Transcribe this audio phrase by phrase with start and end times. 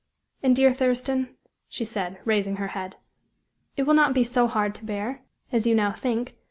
[0.41, 1.35] "And, dear Thurston,"
[1.69, 2.95] she said, raising her head,
[3.77, 6.39] "it will not be so hard to bear, as you now think.